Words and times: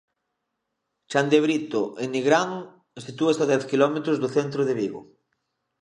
Chandebrito, 1.11 1.81
en 2.03 2.09
Nigrán, 2.13 2.51
sitúase 3.05 3.41
a 3.43 3.49
dez 3.51 3.63
quilómetros 3.71 4.17
do 4.19 4.29
centro 4.37 4.61
de 4.67 4.77
Vigo. 4.79 5.01